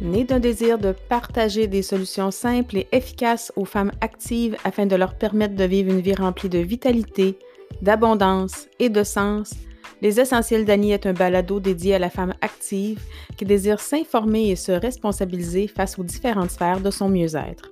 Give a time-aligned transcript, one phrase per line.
[0.00, 4.96] né d'un désir de partager des solutions simples et efficaces aux femmes actives afin de
[4.96, 7.38] leur permettre de vivre une vie remplie de vitalité,
[7.82, 9.54] d'abondance et de sens,
[10.00, 13.00] Les Essentiels d'Annie est un balado dédié à la femme active
[13.36, 17.68] qui désire s'informer et se responsabiliser face aux différentes sphères de son mieux-être.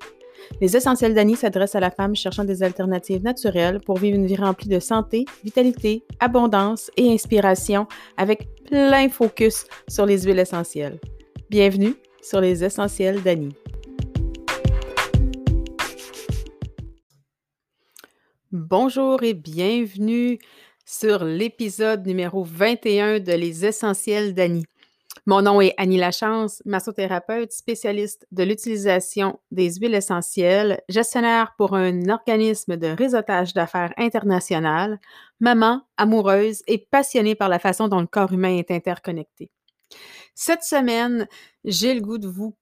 [0.60, 4.36] Les Essentiels d'Annie s'adressent à la femme cherchant des alternatives naturelles pour vivre une vie
[4.36, 7.86] remplie de santé, vitalité, abondance et inspiration
[8.16, 10.98] avec plein focus sur les huiles essentielles.
[11.48, 11.94] Bienvenue
[12.26, 13.54] sur les Essentiels d'Annie.
[18.50, 20.40] Bonjour et bienvenue
[20.84, 24.66] sur l'épisode numéro 21 de Les Essentiels d'Annie.
[25.26, 32.08] Mon nom est Annie Lachance, massothérapeute spécialiste de l'utilisation des huiles essentielles, gestionnaire pour un
[32.08, 34.98] organisme de réseautage d'affaires international,
[35.38, 39.50] maman, amoureuse et passionnée par la façon dont le corps humain est interconnecté.
[40.34, 41.28] Cette semaine,
[41.64, 42.56] j'ai le goût de vous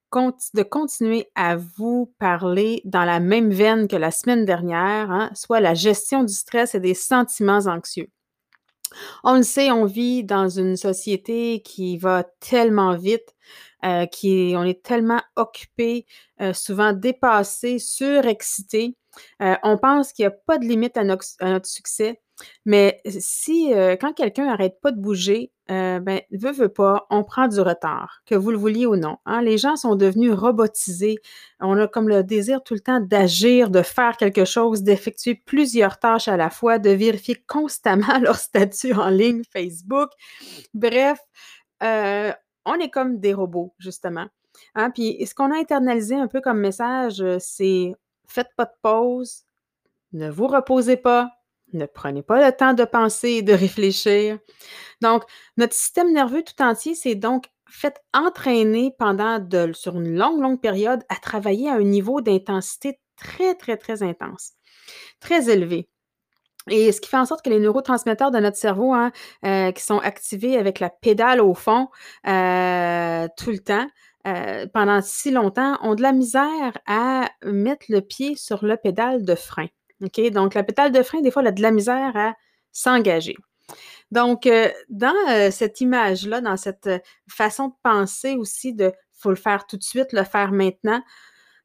[0.54, 5.60] de continuer à vous parler dans la même veine que la semaine dernière, hein, soit
[5.60, 8.08] la gestion du stress et des sentiments anxieux.
[9.24, 13.33] On le sait, on vit dans une société qui va tellement vite,
[13.84, 16.06] euh, qui on est tellement occupé,
[16.40, 18.96] euh, souvent dépassé, surexcité.
[19.42, 21.26] Euh, on pense qu'il n'y a pas de limite à notre,
[21.66, 22.20] succès,
[22.64, 27.60] mais si quand quelqu'un n'arrête pas de bouger, ben, veut, veut pas, on prend du
[27.60, 29.18] retard, que vous le vouliez ou non.
[29.26, 29.42] Hein.
[29.42, 31.18] Les gens sont devenus robotisés.
[31.60, 35.98] On a comme le désir tout le temps d'agir, de faire quelque chose, d'effectuer plusieurs
[35.98, 40.08] tâches à la fois, de vérifier constamment leur statut en ligne Facebook.
[40.72, 41.18] Bref,
[42.64, 44.26] on est comme des robots, justement.
[44.74, 44.90] Hein.
[44.90, 47.92] Puis ce qu'on a internalisé un peu comme message, euh, c'est
[48.26, 49.44] faites pas de pause,
[50.12, 51.30] ne vous reposez pas,
[51.72, 54.38] ne prenez pas le temps de penser et de réfléchir.
[55.00, 55.24] Donc,
[55.56, 61.02] notre système nerveux tout entier s'est donc fait entraîner pendant sur une longue, longue période
[61.08, 64.52] à travailler à un niveau d'intensité très, très, très intense,
[65.20, 65.88] très élevé.
[66.70, 69.12] Et ce qui fait en sorte que les neurotransmetteurs de notre cerveau, hein,
[69.44, 71.88] euh, qui sont activés avec la pédale au fond
[72.26, 73.86] euh, tout le temps,
[74.26, 79.24] euh, pendant si longtemps, ont de la misère à mettre le pied sur le pédale
[79.24, 79.66] de frein.
[80.02, 80.20] OK?
[80.30, 82.34] Donc, la pétale de frein, des fois, elle a de la misère à
[82.72, 83.36] s'engager.
[84.10, 86.98] Donc, euh, dans euh, cette image-là, dans cette euh,
[87.28, 91.02] façon de penser aussi de faut le faire tout de suite, le faire maintenant,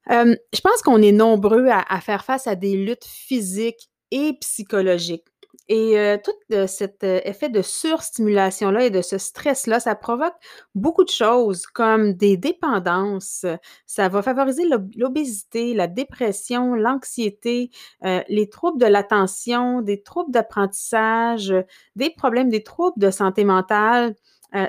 [0.09, 5.25] je pense qu'on est nombreux à, faire face à des luttes physiques et psychologiques.
[5.69, 10.33] Et euh, tout euh, cet euh, effet de surstimulation-là et de ce stress-là, ça provoque
[10.73, 13.45] beaucoup de choses comme des dépendances.
[13.85, 14.63] Ça va favoriser
[14.95, 17.69] l'obésité, la dépression, l'anxiété,
[18.01, 21.53] les troubles de l'attention, des troubles d'apprentissage,
[21.95, 24.15] des problèmes, des troubles de santé mentale.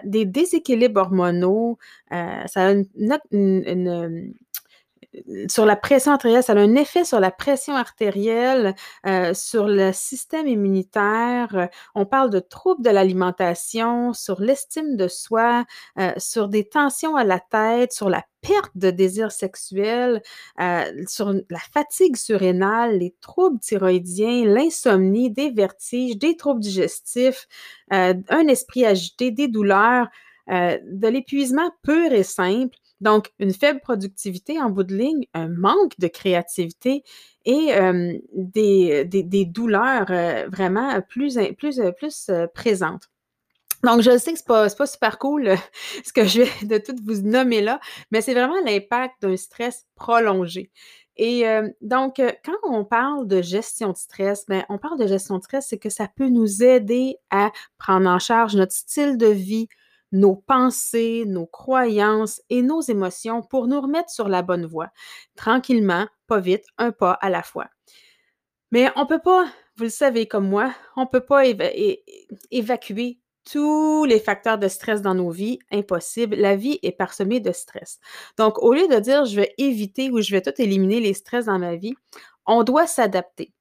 [0.05, 1.79] des déséquilibres hormonaux,
[2.11, 2.73] ça a
[3.33, 4.35] une,
[5.49, 8.75] sur la pression artérielle, ça a un effet sur la pression artérielle,
[9.07, 11.69] euh, sur le système immunitaire.
[11.95, 15.65] On parle de troubles de l'alimentation, sur l'estime de soi,
[15.99, 20.23] euh, sur des tensions à la tête, sur la perte de désir sexuel,
[20.61, 27.47] euh, sur la fatigue surrénale, les troubles thyroïdiens, l'insomnie, des vertiges, des troubles digestifs,
[27.91, 30.09] un esprit agité, des douleurs,
[30.49, 32.77] de l'épuisement pur et simple.
[33.01, 37.03] Donc, une faible productivité en bout de ligne, un manque de créativité
[37.45, 37.73] et
[38.35, 40.07] des, douleurs
[40.51, 43.09] vraiment plus, plus, plus présentes.
[43.83, 45.55] Donc, je sais que ce n'est pas, pas, super cool
[46.05, 47.81] ce que je vais de tout vous nommer là,
[48.11, 50.71] mais c'est vraiment l'impact d'un stress prolongé.
[51.23, 51.45] Et
[51.83, 55.67] donc, quand on parle de gestion de stress, bien, on parle de gestion de stress,
[55.69, 59.69] c'est que ça peut nous aider à prendre en charge notre style de vie,
[60.13, 64.91] nos pensées, nos croyances et nos émotions pour nous remettre sur la bonne voie,
[65.37, 67.69] tranquillement, pas vite, un pas à la fois.
[68.73, 71.43] Mais on ne peut pas, vous le savez comme moi, on ne peut pas
[72.51, 73.19] évacuer
[73.51, 76.37] tous les facteurs de stress dans nos vies, impossible.
[76.37, 77.99] La vie est parsemée de stress.
[78.37, 81.47] Donc, au lieu de dire je vais éviter ou je vais tout éliminer les stress
[81.47, 81.95] dans ma vie,
[82.47, 83.53] on doit s'adapter.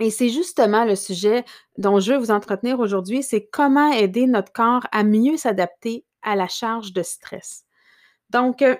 [0.00, 1.44] Et c'est justement le sujet
[1.76, 6.36] dont je veux vous entretenir aujourd'hui, c'est comment aider notre corps à mieux s'adapter à
[6.36, 7.64] la charge de stress.
[8.30, 8.76] Donc, euh,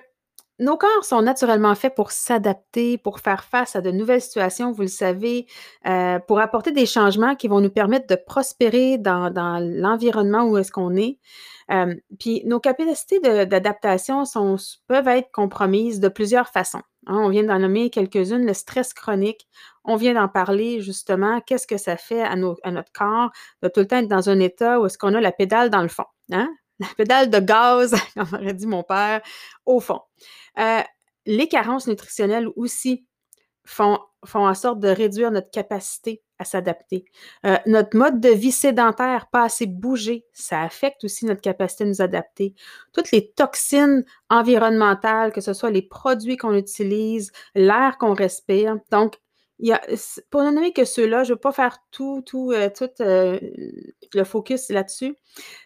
[0.57, 4.83] nos corps sont naturellement faits pour s'adapter, pour faire face à de nouvelles situations, vous
[4.83, 5.47] le savez,
[5.87, 10.71] euh, pour apporter des changements qui vont nous permettre de prospérer dans, l'environnement où est-ce
[10.71, 11.17] qu'on est.
[11.71, 14.23] Euh, puis nos capacités d'adaptation
[14.87, 16.81] peuvent être compromises de plusieurs façons.
[17.07, 17.17] Hein.
[17.17, 19.47] on vient d'en nommer quelques-unes, le stress chronique.
[19.83, 23.31] On vient d'en parler justement, qu'est-ce que ça fait à, notre corps
[23.61, 25.81] de tout le temps être dans un état où est-ce qu'on a la pédale dans
[25.81, 26.05] le fond.
[26.31, 26.49] Hein?
[26.79, 29.21] la pédale de gaz, comme aurait dit mon père,
[29.65, 30.01] au fond.
[30.59, 30.81] Euh,
[31.25, 33.05] les carences nutritionnelles aussi
[33.65, 37.05] font, font en sorte de réduire notre capacité s'adapter.
[37.45, 41.87] Euh, notre mode de vie sédentaire, pas assez bougé, ça affecte aussi notre capacité à
[41.87, 42.53] nous adapter.
[42.93, 48.77] Toutes les toxines environnementales, que ce soit les produits qu'on utilise, l'air qu'on respire.
[48.91, 49.15] Donc,
[49.59, 49.81] y a,
[50.29, 53.39] pour ne nommer que ceux-là, je ne veux pas faire tout, tout, euh, tout euh,
[54.13, 55.15] le focus là-dessus,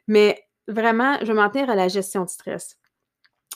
[0.07, 2.77] mais vraiment, je vais m'en tenir à la gestion du stress.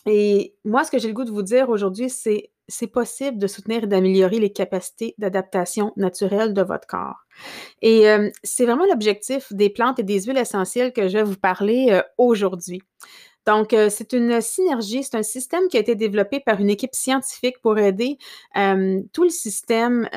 [0.06, 3.48] Et moi, ce que j'ai le goût de vous dire aujourd'hui, c'est c'est possible de
[3.48, 7.26] soutenir et d'améliorer les capacités d'adaptation naturelle de votre corps.
[7.82, 11.36] Et euh, c'est vraiment l'objectif des plantes et des huiles essentielles que je vais vous
[11.38, 12.82] parler euh, aujourd'hui.
[13.46, 16.94] Donc, euh, c'est une synergie, c'est un système qui a été développé par une équipe
[16.94, 18.18] scientifique pour aider
[19.12, 20.08] tout le système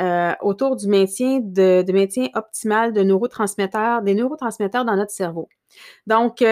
[0.43, 5.48] autour du maintien, de, de, maintien optimal de neurotransmetteurs, des neurotransmetteurs dans notre cerveau.
[6.06, 6.44] Donc,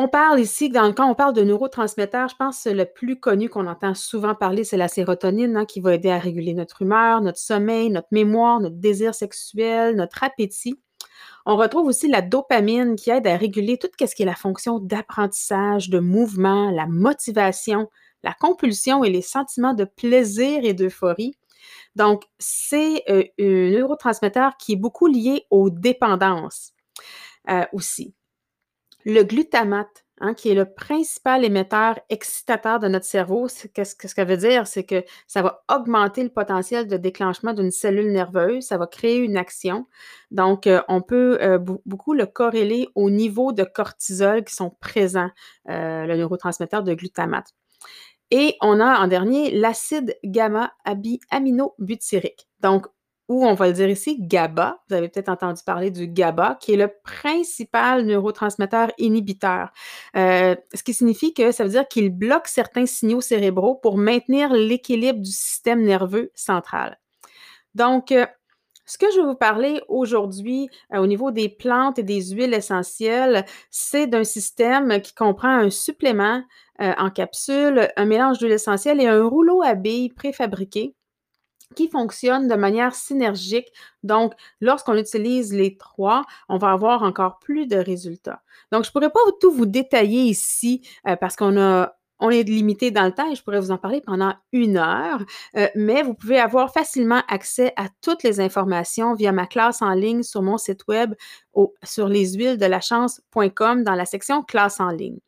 [0.00, 3.66] on parle ici, quand on parle de neurotransmetteurs, je pense que le plus connu qu'on
[3.66, 7.40] entend souvent parler, c'est la sérotonine, hein, qui va aider à réguler notre humeur, notre
[7.40, 10.80] sommeil, notre mémoire, notre désir sexuel, notre appétit.
[11.46, 14.78] On retrouve aussi la dopamine qui aide à réguler tout ce qui est la fonction
[14.78, 17.90] d'apprentissage, de mouvement, la motivation,
[18.22, 21.34] la compulsion et les sentiments de plaisir et d'euphorie.
[21.96, 26.72] Donc, c'est euh, un neurotransmetteur qui est beaucoup lié aux dépendances
[27.50, 28.14] euh, aussi.
[29.10, 34.26] Le glutamate, hein, qui est le principal émetteur excitateur de notre cerveau, qu'est-ce que ça
[34.26, 34.66] veut dire?
[34.66, 39.16] C'est que ça va augmenter le potentiel de déclenchement d'une cellule nerveuse, ça va créer
[39.16, 39.86] une action.
[40.30, 41.56] Donc, euh, on peut euh,
[41.86, 45.30] beaucoup le corréler au niveau de cortisol qui sont présents,
[45.70, 47.54] euh, le neurotransmetteur de glutamate.
[48.30, 52.46] Et on a en dernier l'acide gamma-aminobutyrique.
[52.60, 52.88] Donc,
[53.28, 54.80] ou on va le dire ici, GABA.
[54.88, 59.70] Vous avez peut-être entendu parler du GABA, qui est le principal neurotransmetteur inhibiteur.
[60.16, 64.52] Euh, ce qui signifie que ça veut dire qu'il bloque certains signaux cérébraux pour maintenir
[64.52, 66.98] l'équilibre du système nerveux central.
[67.74, 68.26] Donc, euh,
[68.86, 72.54] ce que je vais vous parler aujourd'hui euh, au niveau des plantes et des huiles
[72.54, 76.42] essentielles, c'est d'un système qui comprend un supplément
[76.80, 80.94] en capsule, un mélange d'huile essentielle et un rouleau à billes préfabriqué
[81.78, 83.72] qui fonctionnent de manière synergique.
[84.02, 88.42] Donc, lorsqu'on utilise les trois, on va avoir encore plus de résultats.
[88.72, 92.42] Donc, je ne pourrais pas tout vous détailler ici euh, parce qu'on a on est
[92.42, 95.22] limité dans le temps et je pourrais vous en parler pendant une heure,
[95.56, 99.92] euh, mais vous pouvez avoir facilement accès à toutes les informations via ma classe en
[99.92, 101.14] ligne sur mon site web
[101.52, 105.20] au, sur leshuilesdelachance.com dans la section classe en ligne.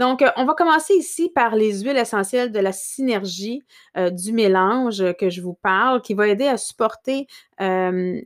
[0.00, 3.62] Donc, euh, on va commencer ici par les huiles essentielles de la synergie
[3.98, 7.26] euh, du mélange que je vous parle, qui va aider à supporter
[7.60, 8.18] euh,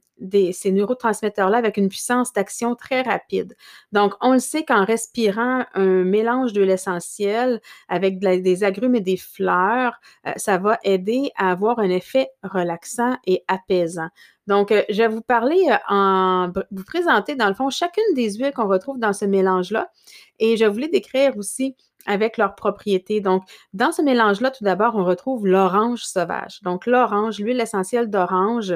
[0.52, 3.56] ces neurotransmetteurs-là avec une puissance d'action très rapide.
[3.90, 9.16] Donc, on le sait qu'en respirant un mélange d'huile essentielle avec des agrumes et des
[9.16, 10.00] fleurs,
[10.36, 14.08] ça va aider à avoir un effet relaxant et apaisant.
[14.46, 18.68] Donc, je vais vous parler en vous présenter dans le fond chacune des huiles qu'on
[18.68, 19.90] retrouve dans ce mélange-là
[20.38, 21.76] et je voulais décrire aussi
[22.06, 23.20] avec leurs propriétés.
[23.20, 26.60] Donc, dans ce mélange-là, tout d'abord, on retrouve l'orange sauvage.
[26.62, 28.74] Donc, l'orange, l'huile essentielle d'orange,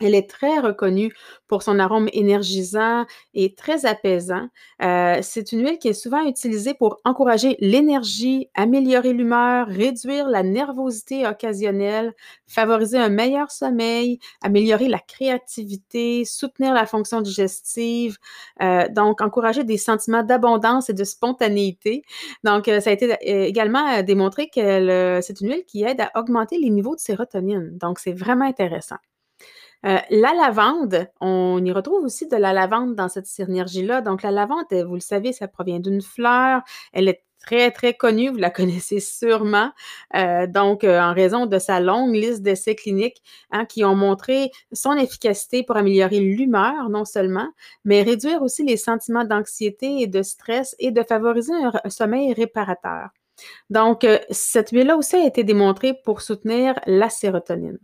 [0.00, 1.12] elle est très reconnue
[1.48, 4.48] pour son arôme énergisant et très apaisant.
[4.82, 10.42] Euh, c'est une huile qui est souvent utilisée pour encourager l'énergie, améliorer l'humeur, réduire la
[10.42, 12.14] nervosité occasionnelle,
[12.46, 18.18] favoriser un meilleur sommeil, améliorer la créativité, soutenir la fonction digestive,
[18.62, 22.02] euh, donc encourager des sentiments d'abondance et de spontanéité.
[22.44, 26.58] Donc, euh, ça a été également démontré que c'est une huile qui aide à augmenter
[26.58, 27.76] les niveaux de sérotonine.
[27.78, 28.96] Donc, c'est vraiment intéressant.
[29.86, 34.00] Euh, la lavande, on y retrouve aussi de la lavande dans cette synergie-là.
[34.00, 36.62] Donc, la lavande, vous le savez, ça provient d'une fleur.
[36.92, 39.70] Elle est très, très connue, vous la connaissez sûrement.
[40.16, 44.50] Euh, donc, euh, en raison de sa longue liste d'essais cliniques hein, qui ont montré
[44.72, 47.48] son efficacité pour améliorer l'humeur, non seulement,
[47.84, 51.52] mais réduire aussi les sentiments d'anxiété et de stress et de favoriser
[51.84, 53.10] un sommeil réparateur.
[53.70, 57.78] Donc, cette huile-là aussi a été démontrée pour soutenir la sérotonine.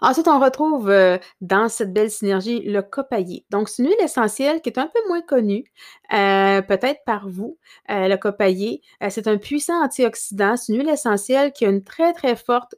[0.00, 3.44] Ensuite, on retrouve euh, dans cette belle synergie le copaillé.
[3.50, 5.64] Donc, c'est une huile essentielle qui est un peu moins connue,
[6.12, 7.58] euh, peut-être par vous.
[7.90, 10.56] Euh, le copaillé, c'est un puissant antioxydant.
[10.56, 12.74] C'est une huile essentielle qui a une très, très forte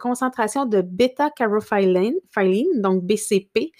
[0.00, 2.14] concentration de bêta-carotène,
[2.76, 3.72] donc BCP.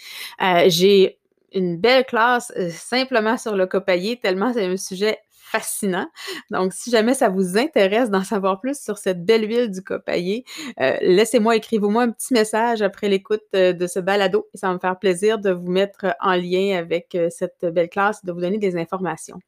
[0.66, 1.18] J'ai
[1.54, 5.18] une belle classe simplement sur le copaillé, tellement c'est un sujet
[5.54, 6.06] fascinant.
[6.50, 10.44] Donc, si jamais ça vous intéresse d'en savoir plus sur cette belle huile du copaillé,
[10.80, 14.74] euh, laissez-moi, écrivez-moi un petit message après l'écoute euh, de ce balado et ça va
[14.74, 18.40] me faire plaisir de vous mettre en lien avec euh, cette belle classe, de vous
[18.40, 19.38] donner des informations.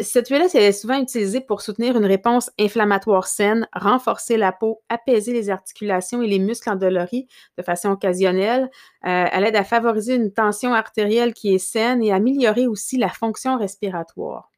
[0.00, 5.32] Cette huile-là, c'est souvent utilisée pour soutenir une réponse inflammatoire saine, renforcer la peau, apaiser
[5.32, 8.70] les articulations et les muscles endoloris de façon occasionnelle.
[9.02, 13.56] elle aide à favoriser une tension artérielle qui est saine et améliorer aussi la fonction
[13.56, 14.50] respiratoire.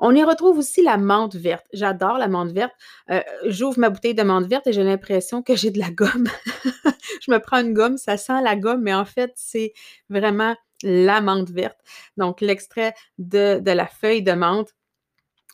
[0.00, 1.66] On y retrouve aussi la menthe verte.
[1.74, 2.72] J'adore la menthe verte.
[3.10, 6.26] Euh, j'ouvre ma bouteille de menthe verte et j'ai l'impression que j'ai de la gomme.
[7.22, 9.74] je me prends une gomme, ça sent la gomme, mais en fait, c'est
[10.08, 11.78] vraiment la menthe verte.
[12.16, 14.74] Donc, l'extrait de, la feuille de menthe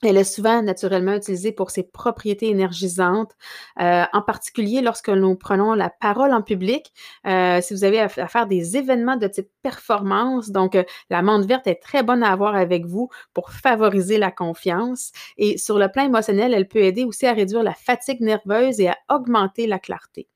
[0.02, 3.32] elle est souvent naturellement utilisée pour ses propriétés énergisantes,
[3.80, 6.92] euh, en particulier lorsque nous prenons la parole en public.
[7.26, 11.46] Euh, si vous avez à, faire des événements de type performance, donc euh, la menthe
[11.46, 15.12] verte est très bonne à avoir avec vous pour favoriser la confiance.
[15.38, 18.88] Et sur le plan émotionnel, elle peut aider aussi à réduire la fatigue nerveuse et
[18.88, 20.28] à augmenter la clarté.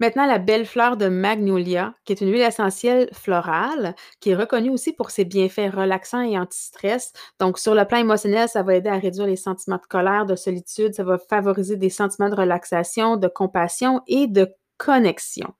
[0.00, 4.70] Maintenant, la belle fleur de magnolia, qui est une huile essentielle florale, qui est reconnue
[4.70, 7.12] aussi pour ses bienfaits relaxants et anti-stress.
[7.40, 10.36] Donc, sur le plan émotionnel, ça va aider à réduire les sentiments de colère, de
[10.36, 14.48] solitude, ça va favoriser des sentiments de relaxation, de compassion et de
[14.78, 15.54] connexion.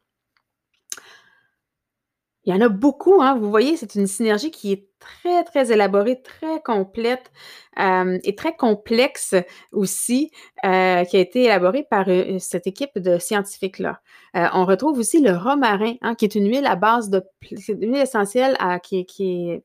[2.47, 3.37] Il y en a beaucoup, hein.
[3.37, 7.33] Vous voyez, c'est une synergie qui est très, très élaborée, très complète
[7.81, 9.35] euh, et très complexe
[9.73, 10.31] aussi,
[10.65, 14.00] euh, qui a été élaborée par euh, cette équipe de scientifiques-là.
[14.35, 17.23] on retrouve aussi le romarin, hein, qui est une huile à base de,
[17.69, 19.65] une huile essentielle qui, qui est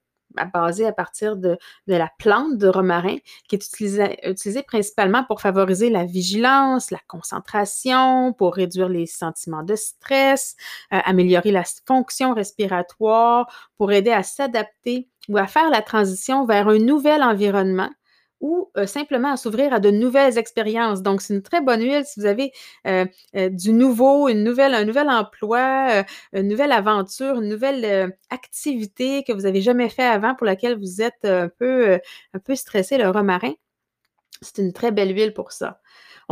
[0.54, 1.58] basé à partir de,
[1.88, 8.56] la plante de romarin, qui est utilisée, principalement pour favoriser la vigilance, la concentration, pour
[8.56, 10.56] réduire les sentiments de stress,
[10.94, 16.68] euh, améliorer la fonction respiratoire, pour aider à s'adapter ou à faire la transition vers
[16.68, 17.90] un nouvel environnement
[18.42, 21.02] ou euh, simplement à s'ouvrir à de nouvelles expériences.
[21.02, 22.52] Donc, c'est une très bonne huile si vous avez
[22.88, 23.06] euh,
[23.36, 29.62] euh, du nouveau, un nouvel emploi, une nouvelle aventure, une nouvelle activité que vous n'avez
[29.62, 32.00] jamais fait avant pour laquelle vous êtes un peu,
[32.34, 33.54] un peu stressé, le romarin.
[34.42, 35.80] C'est une très belle huile pour ça.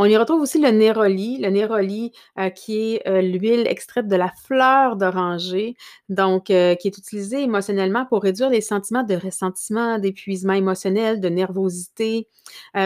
[0.02, 4.16] On y retrouve aussi le néroli, le néroli euh, qui est euh, l'huile extraite de
[4.16, 5.76] la fleur d'oranger,
[6.08, 11.28] donc euh, qui est utilisée émotionnellement pour réduire les sentiments de ressentiment, d'épuisement émotionnel, de
[11.28, 12.30] nervosité.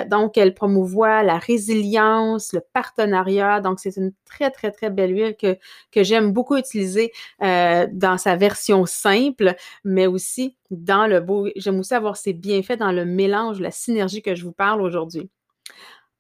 [0.07, 3.61] donc, elle promouvoit la résilience, le partenariat.
[3.61, 5.57] Donc, c'est une très, très, très belle huile que,
[5.91, 11.47] que j'aime beaucoup utiliser dans sa version simple, mais aussi dans le beau.
[11.55, 15.29] J'aime aussi avoir ses bienfaits dans le mélange, la synergie que je vous parle aujourd'hui.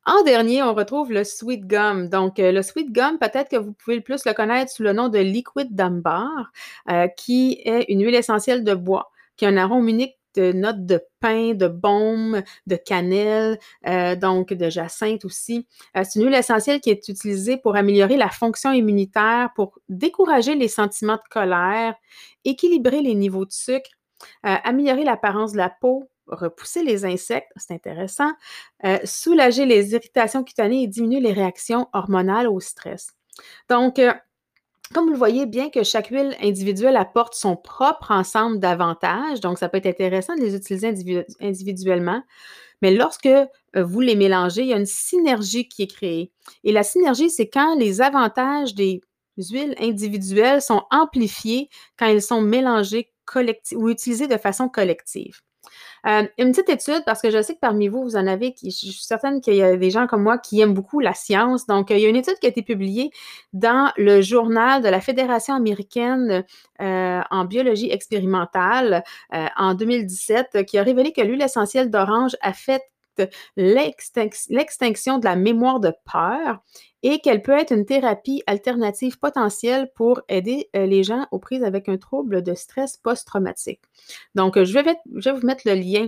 [0.05, 2.09] En dernier, on retrouve le sweet gum.
[2.09, 4.91] Donc, euh, le sweet gum, peut-être que vous pouvez le plus le connaître sous le
[4.91, 6.51] nom de liquid d'ambar,
[6.89, 10.85] euh, qui est une huile essentielle de bois, qui a un arôme unique de notes
[10.85, 15.67] de pain, de baume, de cannelle, euh, donc de jacinthe aussi.
[15.95, 20.67] c'est une huile essentielle qui est utilisée pour améliorer la fonction immunitaire, pour décourager les
[20.67, 21.93] sentiments de colère,
[22.45, 23.91] équilibrer les niveaux de sucre,
[24.41, 28.31] améliorer l'apparence de la peau, repousser les insectes, c'est intéressant,
[28.85, 33.13] euh, soulager les irritations cutanées et diminuer les réactions hormonales au stress.
[33.69, 34.13] Donc, euh,
[34.93, 39.57] comme vous le voyez, bien que chaque huile individuelle apporte son propre ensemble d'avantages, donc
[39.57, 40.93] ça peut être intéressant de les utiliser
[41.39, 42.21] individuellement,
[42.81, 46.31] mais lorsque euh, vous les mélangez, il y a une synergie qui est créée.
[46.63, 49.01] Et la synergie, c'est quand les avantages des
[49.37, 53.11] huiles individuelles sont amplifiés quand elles sont mélangées
[53.73, 55.41] ou utilisées de façon collective.
[56.05, 58.71] Euh, une petite étude, parce que je sais que parmi vous, vous en avez, qui,
[58.71, 61.65] je suis certaine qu'il y a des gens comme moi qui aiment beaucoup la science.
[61.65, 63.11] Donc, il y a une étude qui a été publiée
[63.53, 66.43] dans le journal de la Fédération américaine
[66.81, 72.89] euh, en biologie expérimentale euh, en 2017 qui a révélé que l'huile essentielle d'orange affecte
[73.55, 76.59] l'extinction de la mémoire de peur
[77.03, 81.63] et qu'elle peut être une thérapie alternative potentielle pour aider euh, les gens aux prises
[81.63, 83.81] avec un trouble de stress post-traumatique.
[84.35, 86.07] Donc, je vais, je vais vous mettre le lien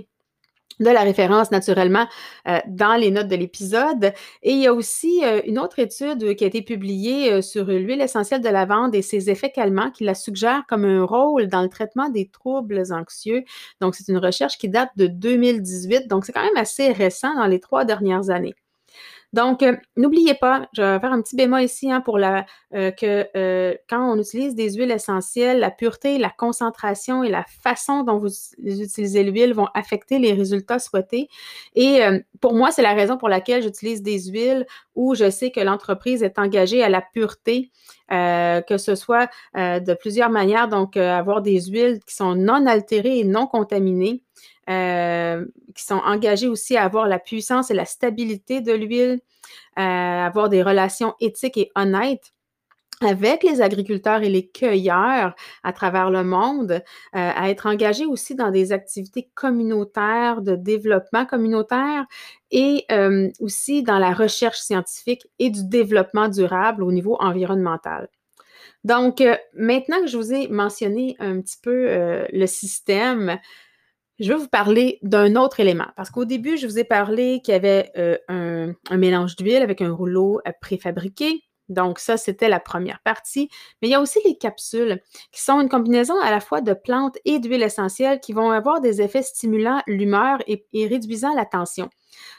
[0.81, 2.05] de la référence naturellement
[2.49, 4.13] euh, dans les notes de l'épisode.
[4.43, 8.01] Et il y a aussi euh, une autre étude qui a été publiée sur l'huile
[8.01, 11.69] essentielle de lavande et ses effets calmants qui la suggère comme un rôle dans le
[11.69, 13.43] traitement des troubles anxieux.
[13.79, 17.47] Donc, c'est une recherche qui date de 2018, donc c'est quand même assez récent dans
[17.47, 18.55] les trois dernières années.
[19.33, 23.27] Donc, euh, n'oubliez pas, je vais faire un petit bémol ici hein, pour euh, que
[23.35, 28.17] euh, quand on utilise des huiles essentielles, la pureté, la concentration et la façon dont
[28.17, 28.29] vous
[28.63, 31.27] utilisez l'huile vont affecter les résultats souhaités.
[31.75, 32.01] Et
[32.39, 34.65] pour moi, c'est la raison pour laquelle j'utilise des huiles
[34.95, 37.71] où je sais que l'entreprise est engagée à la pureté,
[38.09, 43.23] que ce soit de plusieurs manières, donc avoir des huiles qui sont non altérées et
[43.23, 44.21] non contaminées.
[44.67, 49.19] Qui sont engagés aussi à avoir la puissance et la stabilité de l'huile,
[49.75, 52.33] à avoir des relations éthiques et honnêtes
[53.01, 56.79] avec les agriculteurs et les cueilleurs à travers le monde, euh,
[57.11, 62.05] à être engagés aussi dans des activités communautaires, de développement communautaire
[62.51, 68.07] et euh, aussi dans la recherche scientifique et du développement durable au niveau environnemental.
[68.85, 71.87] Donc, euh, maintenant que je vous ai mentionné un petit peu
[72.31, 73.39] le système,
[74.19, 75.87] je vais vous parler d'un autre élément.
[75.95, 77.91] Parce qu'au début, je vous ai parlé qu'il y avait
[78.27, 81.43] un, un mélange d'huile avec un rouleau préfabriqué.
[81.69, 83.49] Donc, ça, c'était la première partie.
[83.81, 86.73] Mais il y a aussi les capsules, qui sont une combinaison à la fois de
[86.73, 91.89] plantes et d'huiles essentielles qui vont avoir des effets stimulant l'humeur et, réduisant la tension.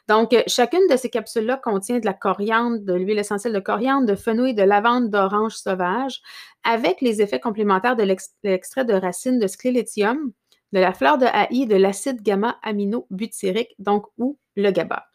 [0.08, 4.06] Donc, euh, chacune de ces capsules-là contient de la coriandre, de l'huile essentielle de coriandre,
[4.06, 6.20] de fenouil, de lavande, d'orange sauvage,
[6.64, 8.04] avec les effets complémentaires de
[8.44, 10.32] l'extrait de racine de sclélétium,
[10.76, 15.06] de la fleur de haï, de l'acide gamma-amino-butyrique, donc ou le GABA.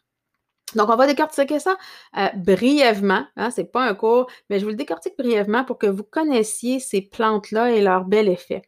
[0.74, 1.76] Donc, on va décortiquer ça
[2.16, 3.26] euh, brièvement.
[3.36, 6.02] Hein, Ce n'est pas un cours, mais je vous le décortique brièvement pour que vous
[6.02, 8.62] connaissiez ces plantes-là et leur bel effet.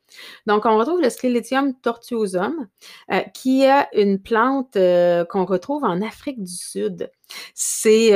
[0.47, 2.69] Donc, on retrouve le Sclerotium tortuosum,
[3.11, 7.11] euh, qui est une plante euh, qu'on retrouve en Afrique du Sud.
[7.55, 8.11] C'est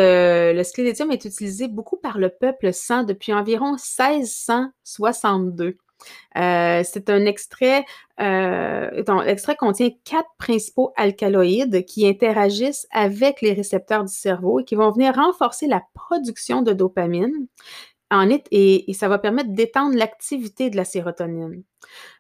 [0.55, 5.79] le Sclerotium est utilisé beaucoup par le peuple sans depuis environ 1662.
[6.37, 7.85] Euh, c'est un extrait,
[8.21, 14.75] euh, l'extrait contient quatre principaux alcaloïdes qui interagissent avec les récepteurs du cerveau et qui
[14.75, 17.47] vont venir renforcer la production de dopamine
[18.11, 21.63] en et, et ça va permettre d'étendre l'activité de la sérotonine.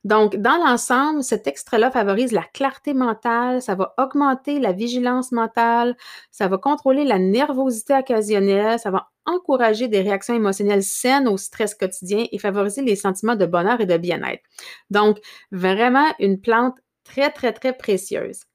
[0.04, 5.97] Donc, dans l'ensemble, cet extrait-là favorise la clarté mentale, ça va augmenter la vigilance mentale,
[6.30, 11.75] ça va contrôler la nervosité occasionnelle, ça va encourager des réactions émotionnelles saines au stress
[11.75, 14.42] quotidien et favoriser les sentiments de bonheur et de bien-être.
[14.90, 15.18] Donc,
[15.52, 18.47] vraiment une plante très, très, très précieuse.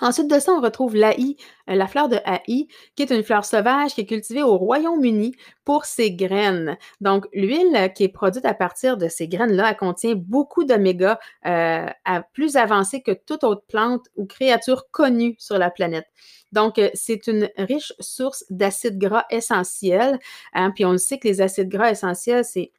[0.00, 1.36] Ensuite de ça, on retrouve l'Aï,
[1.70, 5.36] euh, la fleur de Haï, qui est une fleur sauvage qui est cultivée au Royaume-Uni
[5.64, 6.76] pour ses graines.
[7.00, 11.86] Donc, l'huile qui est produite à partir de ces graines-là, elle contient beaucoup d'oméga euh,
[12.32, 16.06] plus avancés que toute autre plante ou créature connue sur la planète.
[16.50, 20.18] Donc, euh, c'est une riche source d'acides gras essentiels.
[20.52, 22.72] Hein, puis on le sait que les acides gras essentiels, c'est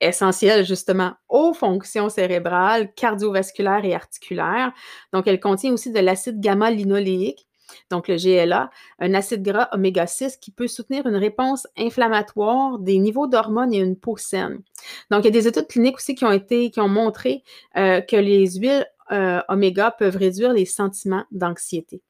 [0.00, 4.72] essentielle justement aux fonctions cérébrales, cardiovasculaires et articulaires.
[5.12, 7.46] Donc, elle contient aussi de l'acide gamma-linoléique,
[7.90, 12.98] donc le GLA, un acide gras oméga 6 qui peut soutenir une réponse inflammatoire, des
[12.98, 14.62] niveaux d'hormones et une peau saine.
[15.10, 17.42] Donc, il y a des études cliniques aussi qui ont été, qui ont montré
[17.76, 22.02] euh, que les huiles euh, oméga peuvent réduire les sentiments d'anxiété.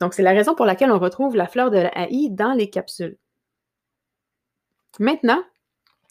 [0.00, 1.92] Donc, c'est la raison pour laquelle on retrouve la fleur de la
[2.30, 3.18] dans les capsules.
[4.98, 5.42] Maintenant,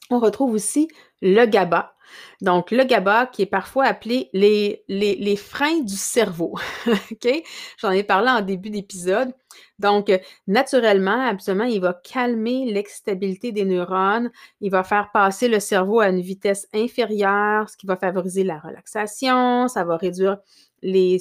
[0.10, 0.88] on retrouve aussi
[1.22, 1.94] le GABA.
[2.42, 6.56] Donc, le GABA qui est parfois appelé les, freins du cerveau.
[7.78, 9.34] J'en ai parlé en début d'épisode.
[9.80, 10.12] Donc,
[10.48, 14.32] naturellement, absolument, il va calmer l'exstabilité des neurones.
[14.62, 18.60] Il va faire passer le cerveau à une vitesse inférieure, ce qui va favoriser la
[18.60, 19.68] relaxation.
[19.68, 20.38] Ça va réduire
[20.82, 21.20] les,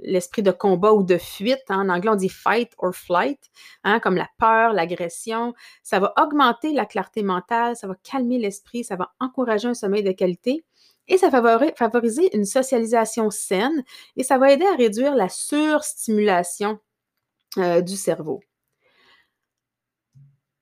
[0.00, 1.64] l'esprit de combat ou de fuite.
[1.68, 1.88] Hein.
[1.88, 3.40] En anglais, on dit fight or flight,
[3.84, 5.54] hein, comme la peur, l'agression.
[5.82, 10.02] Ça va augmenter la clarté mentale, ça va calmer l'esprit, ça va encourager un sommeil
[10.02, 10.64] de qualité
[11.08, 13.82] et ça va favoriser une socialisation saine
[14.16, 16.78] et ça va aider à réduire la surstimulation
[17.56, 18.40] euh, du cerveau.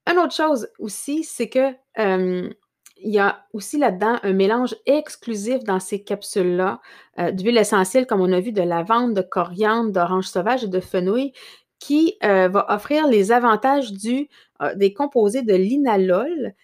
[0.08, 2.48] Une autre chose aussi, c'est que euh,
[2.98, 6.80] il y a aussi là-dedans un mélange exclusif dans ces capsules-là
[7.18, 10.80] euh, d'huile essentielle, comme on a vu, de lavande, de coriandre, d'orange sauvage et de
[10.80, 11.32] fenouil,
[11.78, 14.28] qui euh, va offrir les avantages du,
[14.62, 16.54] euh, des composés de linalol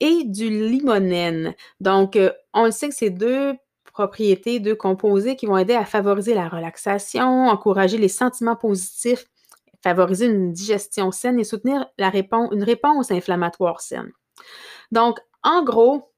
[0.00, 1.54] et du limonène.
[1.80, 2.18] Donc,
[2.52, 3.54] on le sait que ces deux
[3.92, 9.24] propriétés, deux composés qui vont aider à favoriser la relaxation, encourager les sentiments positifs,
[9.82, 14.12] favoriser une digestion saine et soutenir une réponse inflammatoire saine.
[14.92, 16.10] Donc, en gros,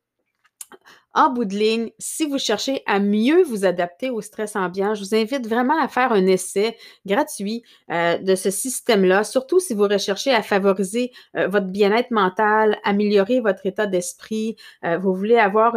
[1.12, 5.02] en bout de ligne, si vous cherchez à mieux vous adapter au stress ambiant, je
[5.02, 9.88] vous invite vraiment à faire un essai gratuit euh, de ce système-là, surtout si vous
[9.88, 14.54] recherchez à favoriser euh, votre bien-être mental, améliorer votre état d'esprit,
[14.84, 15.76] euh, vous voulez avoir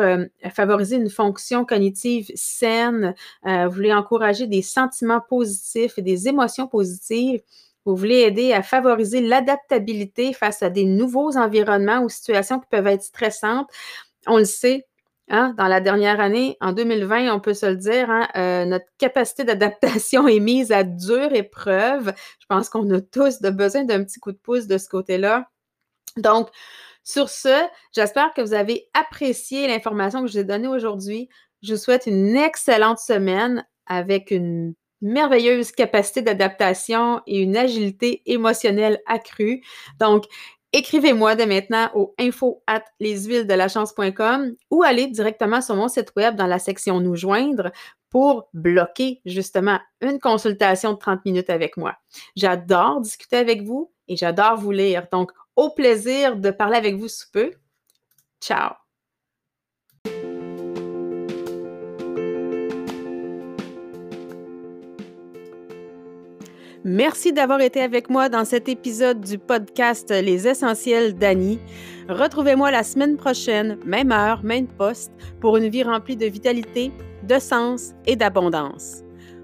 [0.54, 7.42] favoriser une fonction cognitive saine, vous voulez encourager des sentiments positifs et des émotions positives.
[7.86, 12.88] Vous voulez aider à favoriser l'adaptabilité face à des nouveaux environnements ou situations qui peuvent
[12.88, 13.70] être stressantes.
[14.26, 14.86] On le sait,
[15.30, 18.86] hein, dans la dernière année, en 2020, on peut se le dire, hein, euh, notre
[18.98, 22.14] capacité d'adaptation est mise à dure épreuve.
[22.40, 25.50] Je pense qu'on a tous besoin d'un petit coup de pouce de ce côté-là.
[26.18, 26.50] Donc,
[27.04, 31.28] sur ce, j'espère que vous avez apprécié l'information que je vous ai donnée aujourd'hui.
[31.62, 39.00] Je vous souhaite une excellente semaine avec une merveilleuse capacité d'adaptation et une agilité émotionnelle
[39.06, 39.62] accrue.
[40.00, 40.26] Donc,
[40.72, 46.48] écrivez-moi dès maintenant au info at leshuilesdelachance.com ou allez directement sur mon site web dans
[46.48, 47.72] la section Nous joindre
[48.10, 51.96] pour bloquer justement une consultation de 30 minutes avec moi.
[52.36, 55.08] J'adore discuter avec vous et j'adore vous lire.
[55.12, 57.52] Donc, au plaisir de parler avec vous sous peu.
[58.42, 58.83] Ciao!
[66.86, 71.60] Merci d'avoir été avec moi dans cet épisode du podcast Les Essentiels d'Annie.
[72.10, 76.92] Retrouvez-moi la semaine prochaine, même heure, même poste, pour une vie remplie de vitalité,
[77.26, 79.02] de sens et d'abondance.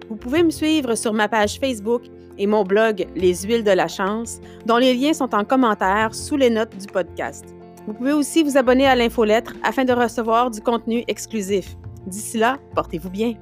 [0.09, 2.03] Vous pouvez me suivre sur ma page Facebook
[2.37, 6.35] et mon blog Les Huiles de la Chance, dont les liens sont en commentaire sous
[6.35, 7.45] les notes du podcast.
[7.87, 11.77] Vous pouvez aussi vous abonner à l'infolettre afin de recevoir du contenu exclusif.
[12.05, 13.35] D'ici là, portez-vous bien.